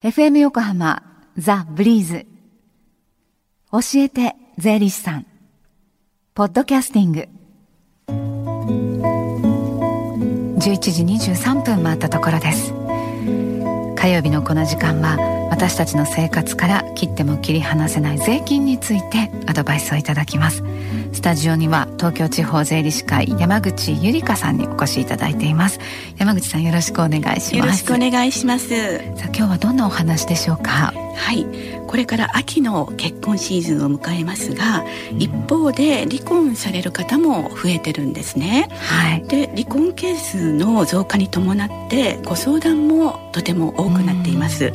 [0.00, 1.02] FM 横浜
[1.36, 2.24] ザ・ブリーズ。
[3.72, 5.26] 教えて税理士さん。
[6.34, 7.28] ポッドキャスティング。
[10.60, 12.72] 11時23分回ったところです。
[13.96, 15.16] 火曜日のこの時間は
[15.50, 20.62] 私たちの生活から切っても切り離せない税金についてアドバイスをいただきます。
[21.12, 25.80] スタジオには東京地方税理士会山口ゆりかさんにお越しいただいています。
[26.16, 27.56] 山口さんよろしくお願いします。
[27.56, 28.98] よろしくお願いします。
[28.98, 30.92] さあ今日はどんなお話でしょうか？
[31.16, 31.46] はい。
[31.88, 34.84] これから秋の結婚シーズンを迎えますが、
[35.18, 44.74] 一方で離婚される方も増えてるんですね、はい、で離婚件数の増加に伴ってご相談もとても多くなっています、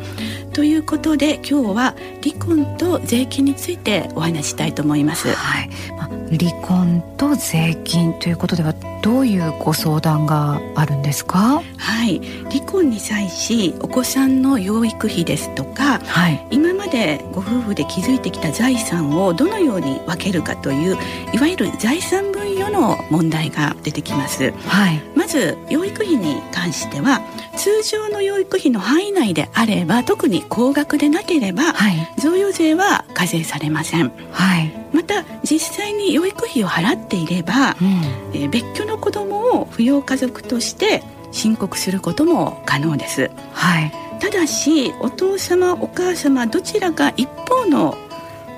[0.64, 5.70] ということで今日は離婚と税金についてお話したいと思います、はい。
[5.98, 11.62] まあ、離婚と税金ということではどういうご相談があるんですか？
[11.78, 12.22] はい。
[12.50, 20.98] 離婚に際しお子さんの養育費ですとか、はい、今までご夫婦で築いてきた財産をどのように分けるかという
[21.34, 27.20] いわゆる財産分与の問題が出てきます、はい、まず養育費に関しては
[27.64, 47.96] 通常の養育費の範囲内であれば特に高額でなければ、はい、贈与税は課税されません、はい、また実際に養育費を払っていれば、うん、えー、別居の子どもを扶養家族として申告することも可能です、はい、ただしお父様お母様どちらか一方の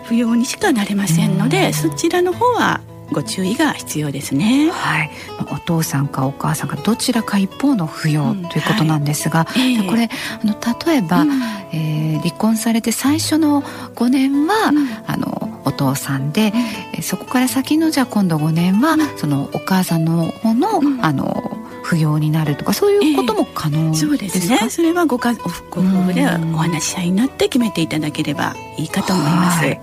[0.05, 4.69] 扶養にしかなれませんので、そちらの方はご注意が必要ですね。
[4.71, 5.11] はい、
[5.51, 10.09] お父さんかお母さんかどちらか一方の扶養ということなんですが、うんはい、これ
[10.41, 11.31] あの例えば、うん、
[11.71, 16.53] えー、離婚されて最初の5年は、うん、あのお父さんで、
[16.95, 21.54] うん、そこから先のじゃあ今度5年は、そのお母さんの方の、あの
[21.85, 29.61] 不要になるとかそういうことも可能ですか、えー、そうですねそれはご家ご夫婦でお話し合いになって決めていただければいいかと思います。
[29.61, 29.79] で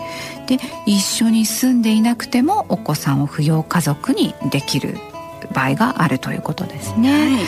[0.84, 4.98] 一緒に住んでいなくてもお子さんを扶養家族にできる
[5.54, 7.12] 場合があるということですね。
[7.12, 7.44] はい、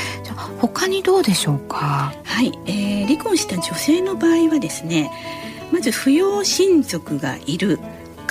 [0.61, 2.15] 他にどうでしょうか？
[2.23, 5.11] はい、えー、離婚した女性の場合はですね、
[5.73, 7.81] まず扶養親族がいる。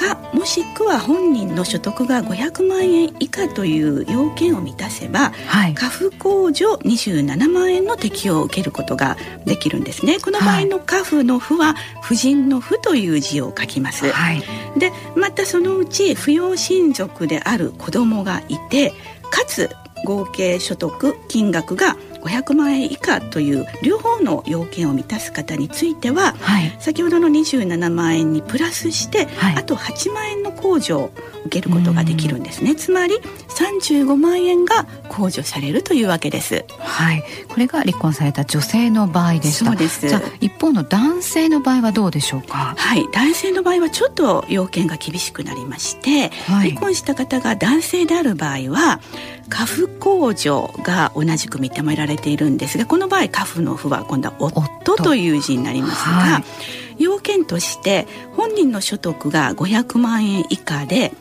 [0.03, 9.15] かもしくは本人の所得が500万円以下という要件を満たせば、はい、家父控除27万円の適用を受けることが
[9.45, 10.19] できるんですね。
[10.19, 14.43] この場合の家父の父は夫人の父という字を書きます、はい、
[14.77, 18.91] でまたそのうち扶養親族である子供がいて
[19.31, 19.69] かつ
[20.03, 31.11] 合計所得金額が500万円以下という両方の要件を満たす方については、はい、先ほどの27万円にプラスして、はい、あと8万円の控除を
[31.45, 33.15] 受けることができるんですねつまり
[33.49, 49.01] 35万円が控除されるというわけですはいこれが離婚された女性の場合でしたそうですじゃ一方の男性の場合はどうでしょうかはい男性の場合はちょっと要件が厳しくなりまして、はい、離婚した方が男性である場合は
[49.49, 61.11] 家父控除が同じく認められているんですがこの場合家父の父は今度は夫という字になりますが、はい、要件として本人の所得が500万円以下で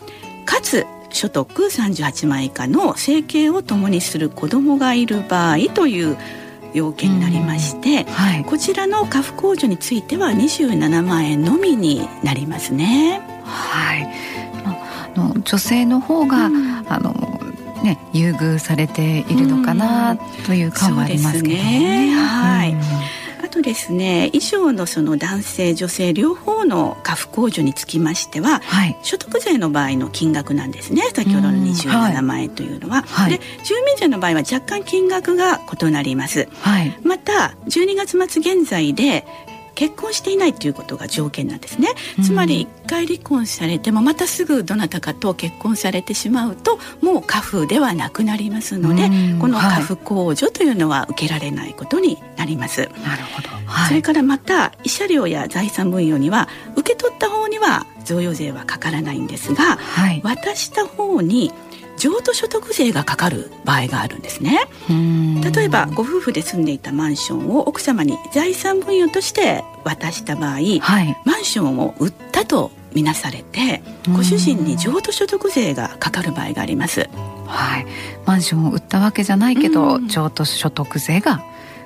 [0.45, 6.17] かつ所得38万円以下の生計を共にする子どもがいる場合という
[6.75, 13.21] 要件になりまして、はい、こちらの家父控除については27万円のみになりますね。
[13.45, 14.09] はい、
[14.65, 17.13] あの女性の方が、うん、あの
[17.83, 20.17] ね、優遇されているのかな
[20.47, 22.11] という感はありますけどね。
[22.11, 22.15] ね。
[22.15, 23.22] はい、あ
[23.53, 31.03] とですね以上のその男性女性両方の家父控除につきましては、はい、所得税の場合の金額なんですね。
[31.15, 39.25] 先ほどの27万円というのは、はい、で住民税の場合は若干金額が異なります、はい、また12月末現在で
[39.83, 41.89] 結婚していないということが条件なんですね、
[42.23, 49.11] つまり1回離婚されてもまたすぐどなたかと結婚されてしまうともう家父ではなくなりますので、
[49.41, 52.83] この家父控除というのは受けられないことになります。
[52.83, 61.53] なるほど、はい、それからまた慰謝料や財産分与には受け取った方には贈与税はかからないんですが、はい、渡した方に
[62.03, 64.67] 譲渡所得税がかかる場合があるんですね。
[64.89, 77.09] 例えばご夫婦で住んでいたマンションを奥様に財産分与として渡した場合、はい、マンションを売ったとみなされてご主人に譲渡所得税がかかる場合があります。
[77.47, 77.87] はい、
[78.27, 81.45] マンションを売ったわけじゃないけど譲渡所得税が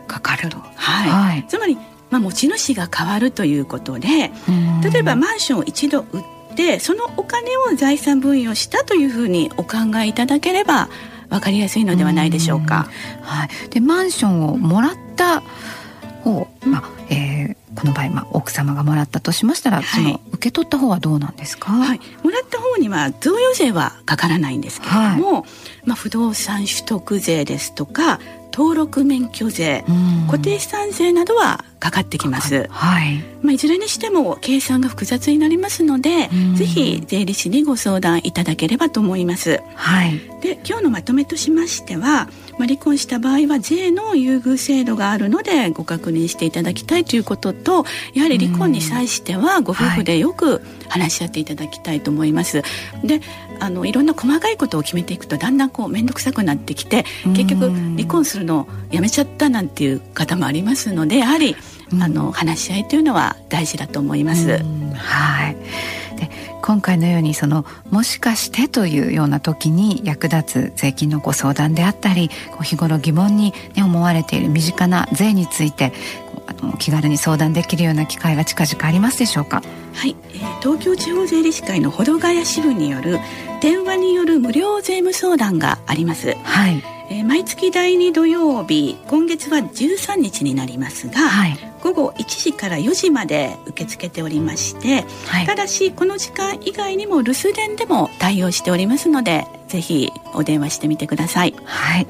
[0.09, 1.77] かかると、はい、はい、つまり
[2.09, 4.31] まあ、持ち主が変わるということで
[4.81, 6.23] 例えばマンションを一度売っ
[6.57, 10.89] でそのお金を財産分与したというふうにお考えいただければ
[11.29, 12.89] 分かりやすいのではないでしょうか。
[13.23, 15.43] はい、でマンションをもらった
[16.23, 25.43] 方、まあえー、この場合、まあ、奥様がもらったとしましたら、はい、その受け取った方はどうなんですか、はい、もらった方には贈与税はかからないんですけれども、はい、
[25.85, 28.19] まあ、不動産取得税ですとか
[28.53, 29.85] 登録免許税、
[30.29, 32.67] 固定資産税などはかかってきます。
[32.71, 33.23] はい。
[33.43, 39.61] まあいずれにしても計算が複雑になりますので、ぜひ税理士にご相談いただければと思います。
[39.75, 40.21] はい。
[40.41, 42.29] で今日のまとめとしましては、
[42.59, 47.85] まあ離婚した場合は税の優遇制度があるのでご確認していただきたいということと、
[48.15, 52.63] やはり離婚に際してはご夫婦でよく話し合っていただきたいと思います。
[53.05, 53.21] で、
[53.59, 57.05] あのいろんな細かいことを決めていくとだんだんこう面倒くさくなってきて、
[57.35, 61.57] 結局離婚するのやめちゃったなんていう方もありますのでやはり、うん、
[61.93, 64.59] あの話し合いというのは大事だと思います。
[64.95, 65.57] はい。
[66.17, 66.31] で
[66.63, 72.31] 今回のようにそのもしかしてというような時に役立つ税金のご相談であったり
[72.63, 75.93] 日頃疑問に、ね、思われている身近な税について
[76.47, 79.63] あの気軽に相談できるような機会が近々ありますでしょうか？
[79.95, 83.21] はい、えー、東京地方税理士会の保土ヶ谷支部による
[83.61, 86.35] 電話による無料税務相談があります。
[86.43, 86.83] はい。
[87.09, 91.57] えー、毎月第2土曜日今月は13日になりますが、はい、
[91.87, 101.55] 午後1時から4時まで受け付けておりまして、はい、ただしこの時間以外にも留守電でも対応しておりますのでぜひお電話してみてください。
[101.65, 102.09] はい。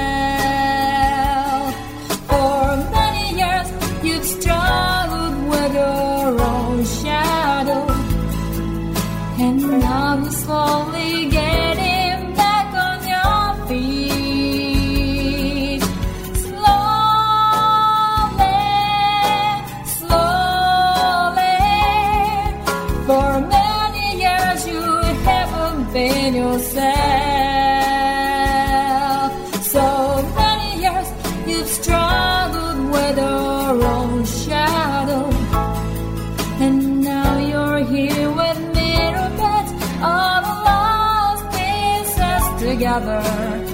[42.99, 43.70] another